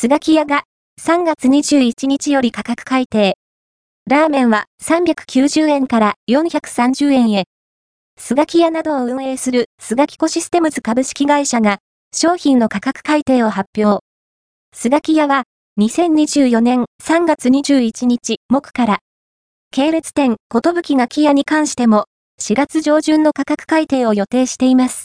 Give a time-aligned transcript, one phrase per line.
[0.00, 0.62] スガキヤが
[0.98, 3.36] 3月21日より価格改定。
[4.08, 7.44] ラーメンは390円から430円へ。
[8.18, 11.80] スガキヤなどを運営するスガキコシステムズ株式会社が
[12.14, 14.02] 商品の価格改定を発表。
[14.74, 15.42] スガキヤは
[15.78, 18.98] 2024年3月21日木から
[19.70, 22.06] 系列店、ことぶきがキ屋に関しても
[22.40, 24.98] 4月上旬の価格改定を予定しています。